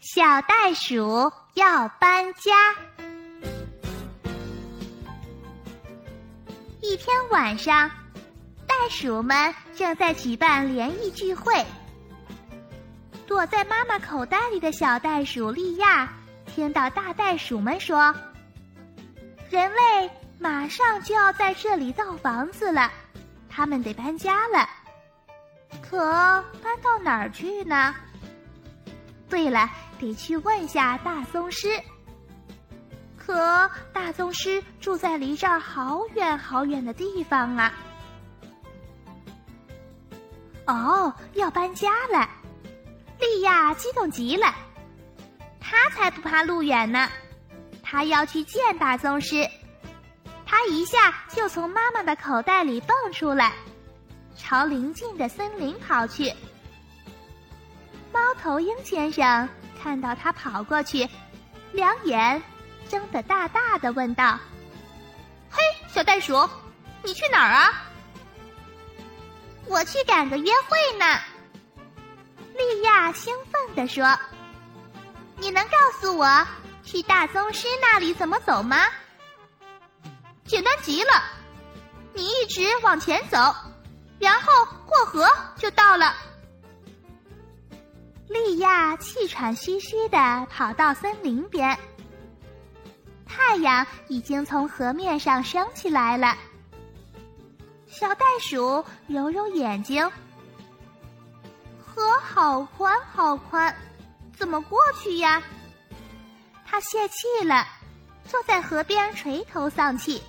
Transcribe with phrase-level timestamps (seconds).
[0.00, 2.52] 小袋鼠要搬家。
[6.80, 7.90] 一天晚上，
[8.66, 11.64] 袋鼠们正在举办联谊聚会。
[13.26, 16.08] 躲在妈妈口袋里的小袋鼠莉亚
[16.44, 18.14] 听到大袋鼠们说
[19.50, 22.92] ：“人类马上就要在这里造房子了，
[23.48, 24.68] 他们得搬家了。
[25.82, 25.98] 可
[26.62, 27.94] 搬到哪儿去呢？
[29.28, 31.80] 对了。”得去问下大宗师。
[33.16, 37.72] 可大宗师住在离这儿好远好远的地方啊！
[40.66, 42.28] 哦，要搬家了，
[43.18, 44.54] 莉亚激动极了。
[45.60, 47.08] 他才不怕路远呢，
[47.82, 49.44] 他要去见大宗师。
[50.44, 53.52] 他一下就从妈妈的口袋里蹦出来，
[54.36, 56.32] 朝邻近的森林跑去。
[58.12, 59.48] 猫头鹰先生。
[59.86, 61.08] 看到他跑过去，
[61.70, 62.42] 两眼
[62.88, 64.36] 睁得大大的，问道
[65.48, 66.50] ：“嘿，小袋鼠，
[67.04, 67.86] 你去哪儿啊
[69.66, 71.20] ？”“我去赶个约会呢。”
[72.58, 74.18] 莉亚兴奋地说。
[75.38, 76.44] “你能告诉我
[76.82, 78.86] 去大宗师那里怎么走吗
[80.44, 81.12] ？”“简单极了，
[82.12, 83.54] 你一直往前走，
[84.18, 84.52] 然后
[84.84, 86.12] 过河就到了。”
[88.28, 91.78] 莉亚气喘吁吁的跑到森林边，
[93.24, 96.36] 太阳已经从河面上升起来了。
[97.86, 100.10] 小袋鼠揉揉眼睛，
[101.78, 103.74] 河好宽好宽，
[104.36, 105.42] 怎么过去呀？
[106.64, 107.64] 他泄气了，
[108.24, 110.20] 坐在河边垂头丧气。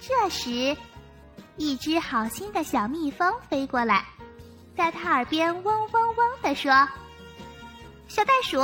[0.00, 0.76] 这时，
[1.56, 4.04] 一只好心的小蜜蜂飞过来。
[4.76, 6.72] 在他耳边嗡嗡嗡地说
[8.08, 8.58] ：“小袋鼠，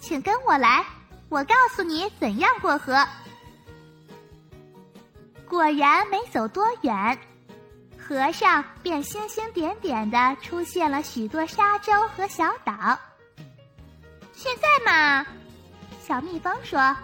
[0.00, 0.84] 请跟我来，
[1.28, 3.06] 我告诉你怎样过河。”
[5.48, 7.18] 果然没走多远，
[7.98, 12.98] 河上便星星点点的出现了许多沙洲和小岛。
[14.32, 15.26] 现在嘛，
[16.00, 16.96] 小蜜蜂说：“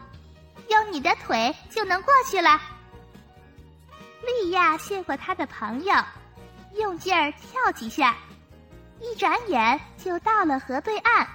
[0.71, 2.61] 用你的腿就能过去了。”
[4.27, 5.95] 莉亚谢过他的朋友，
[6.75, 8.17] 用劲儿跳几下。
[9.01, 11.27] 一转眼就到了河对岸，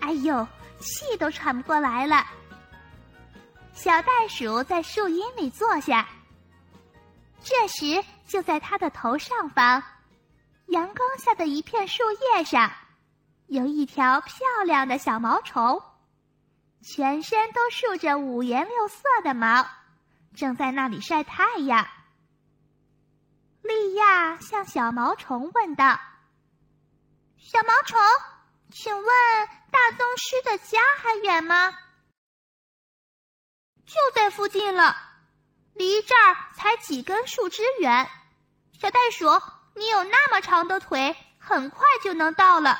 [0.00, 0.46] 哎呦，
[0.78, 2.24] 气都喘不过来了。
[3.72, 6.08] 小袋鼠在树荫里坐下，
[7.42, 9.82] 这时就在它的头上方，
[10.66, 12.70] 阳光下的一片树叶上，
[13.46, 15.82] 有一条漂亮的小毛虫，
[16.82, 19.66] 全身都竖着五颜六色的毛，
[20.34, 21.86] 正在那里晒太阳。
[23.62, 25.98] 莉亚向小毛虫问道。
[27.40, 27.98] 小毛虫，
[28.72, 29.06] 请问
[29.70, 31.78] 大宗师的家还远吗？
[33.86, 34.96] 就在附近了，
[35.74, 38.10] 离这儿才几根树枝远。
[38.78, 39.26] 小袋鼠，
[39.74, 42.78] 你有那么长的腿，很快就能到了。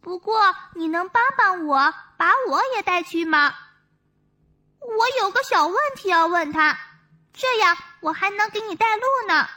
[0.00, 3.54] 不过，你能帮帮我，把我也带去吗？
[4.78, 6.78] 我有个小问题要问他，
[7.34, 9.48] 这样我还能给你带路呢。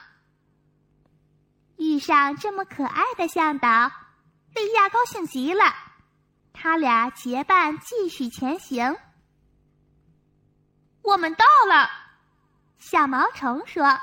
[1.79, 3.89] 遇上这么可爱的向导，
[4.53, 5.63] 莉亚高兴极了。
[6.51, 8.97] 他俩结伴继续前行。
[11.01, 11.89] 我们到了，
[12.77, 13.97] 小毛虫说。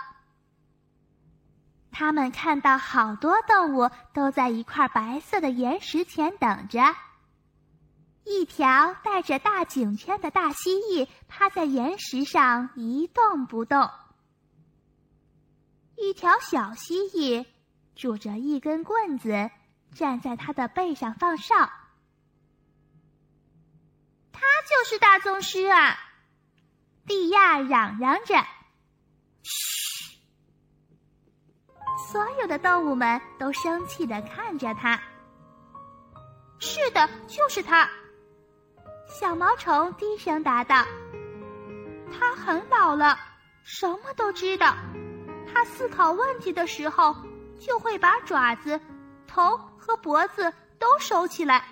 [1.93, 6.81] 他们看到好多动物都在一块白色的岩石前等着。
[8.25, 13.91] 一条带着大颈圈的大蜥蜴趴在岩石上一动不动。
[15.97, 17.45] 一条小蜥蜴。
[17.97, 19.51] 拄着一根棍子，
[19.95, 21.57] 站在他的背上放哨。
[24.33, 25.99] 他就是大宗师啊！
[27.07, 28.35] 莉亚嚷嚷着
[29.43, 30.19] ：“嘘！”
[32.13, 35.01] 所有的动物们都生气的看着他。
[36.59, 37.89] 是的，就是他。
[39.09, 40.85] 小毛虫低声答道
[42.13, 43.19] ：“他很老了，
[43.65, 44.77] 什么都知道。
[45.51, 47.17] 他思考问题的时候。”
[47.59, 48.81] 就会把爪子、
[49.27, 51.65] 头和脖子都收起来。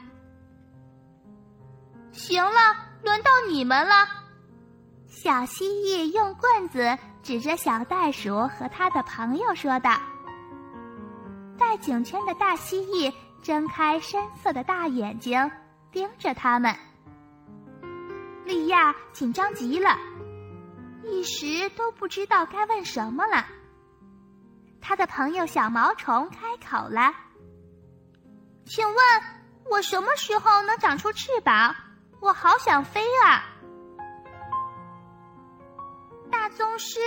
[2.12, 4.06] 行了，轮到你们了。
[5.06, 9.98] 小蜥蜴用棍子指着小袋鼠和他的朋友说道
[11.58, 15.50] ：“戴颈圈的大蜥蜴睁开深色的大眼睛，
[15.90, 16.74] 盯着他们。”
[18.44, 19.96] 莉亚紧张极了，
[21.04, 23.46] 一时都不知道该问什么了。
[24.86, 27.10] 他的朋友小毛虫开口了
[28.68, 28.96] ：“请问，
[29.70, 31.74] 我什么时候能长出翅膀？
[32.20, 33.42] 我好想飞啊！
[36.30, 37.00] 大宗师，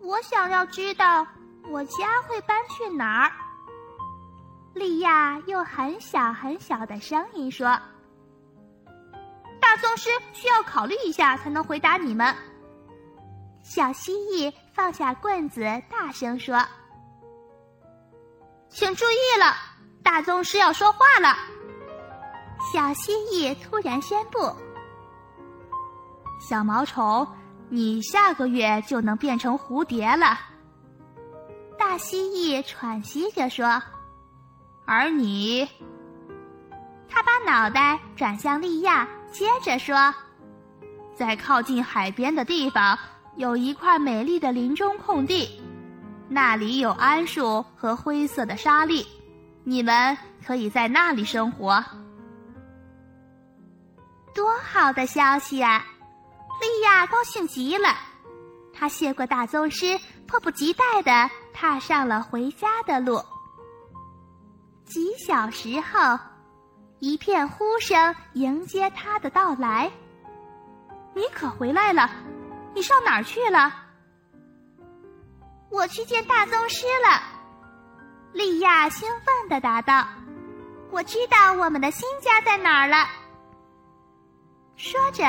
[0.00, 1.26] 我想要知道
[1.70, 3.32] 我家会搬去哪儿。
[4.74, 7.80] 莉亚用很小很小的声音说
[9.58, 12.34] ：“大宗师需要考虑一下才能回答你们。”
[13.64, 16.62] 小蜥蜴放下棍子，大声说
[18.68, 19.54] ：“请注意了，
[20.02, 21.36] 大宗师要说话了。”
[22.72, 24.38] 小蜥蜴突然宣布
[26.40, 27.26] ：“小毛虫，
[27.68, 30.38] 你下个月就能变成蝴蝶了。”
[31.78, 33.82] 大蜥蜴喘息着说
[34.86, 35.68] ：“而你……”
[37.08, 40.14] 他把脑袋转向利亚，接着说
[41.14, 42.98] ：“在靠近海边的地方。”
[43.36, 45.60] 有一块美丽的林中空地，
[46.28, 49.06] 那里有桉树和灰色的沙粒，
[49.64, 51.84] 你们可以在那里生活。
[54.34, 55.86] 多好的消息啊！
[56.60, 57.88] 莉亚高兴极了，
[58.72, 63.22] 她谢过大宗师，迫不及待的踏上了回家的路。
[64.84, 66.18] 几小时后，
[66.98, 69.90] 一片呼声迎接他的到来。
[71.14, 72.10] 你可回来了！
[72.74, 73.85] 你上哪儿去了？
[75.70, 77.22] 我去见大宗师了。
[78.32, 80.06] 莉亚兴奋地答道
[80.90, 83.06] ：“我知道我们的新家在哪儿了。”
[84.76, 85.22] 说着，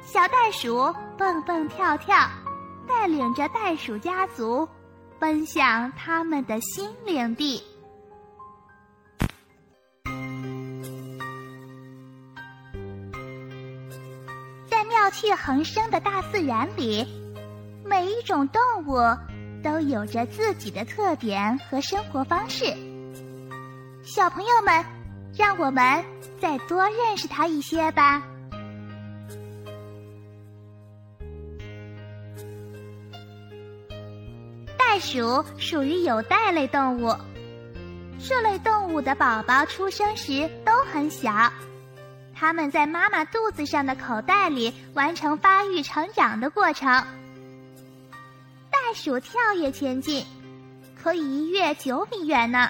[0.00, 2.16] 小袋鼠蹦蹦跳跳，
[2.88, 4.68] 带领着袋鼠家族
[5.18, 7.62] 奔向他们的新领地。
[14.68, 17.06] 在妙趣横生的大自然里，
[17.84, 18.98] 每一种动物
[19.62, 22.64] 都有着自己的特点和生活方式。
[24.04, 24.84] 小朋友们，
[25.36, 26.04] 让我们
[26.40, 28.22] 再多认识它一些吧。
[34.78, 37.16] 袋鼠属于有袋类动物，
[38.18, 41.50] 这类动物的宝宝出生时都很小。
[42.34, 47.02] 它们在妈妈肚子上的口袋里完成发育成长的过程。
[48.92, 50.22] 袋鼠跳跃前进，
[51.02, 52.68] 可以一跃九米远呢。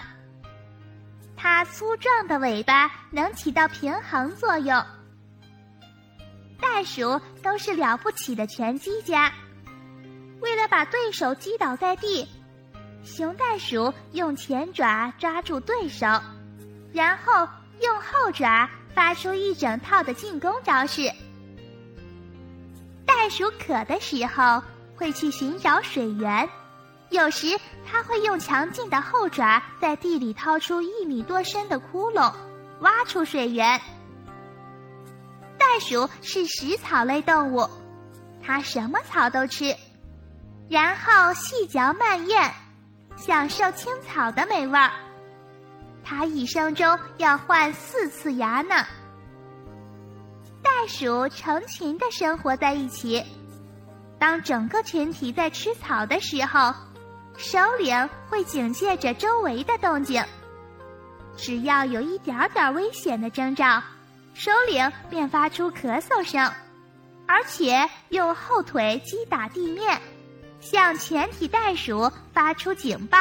[1.36, 4.80] 它粗壮的尾巴能起到平衡作用。
[6.60, 9.32] 袋鼠都是了不起的拳击家。
[10.40, 12.28] 为了把对手击倒在地，
[13.02, 16.06] 熊袋鼠用前爪抓住对手，
[16.92, 17.48] 然后
[17.80, 18.70] 用后爪。
[18.94, 21.10] 发出一整套的进攻招式。
[23.04, 24.62] 袋鼠渴的时候
[25.02, 26.48] 会去寻找水源，
[27.10, 32.32] 有时它会用强劲的后爪在地里掏出一米多深的窟窿，
[32.82, 33.80] 挖出水源。
[35.58, 37.68] 袋鼠是食草类动物，
[38.40, 39.74] 它什么草都吃，
[40.68, 42.52] 然后细嚼慢咽，
[43.16, 44.92] 享受青草的美味儿。
[46.04, 48.76] 它一生中要换四次牙呢。
[50.62, 53.20] 袋鼠成群的生活在一起，
[54.22, 56.72] 当整个群体在吃草的时候，
[57.36, 60.24] 首领会警戒着周围的动静。
[61.36, 63.82] 只要有一点点危险的征兆，
[64.32, 66.48] 首领便发出咳嗽声，
[67.26, 70.00] 而且用后腿击打地面，
[70.60, 73.18] 向全体袋鼠发出警报。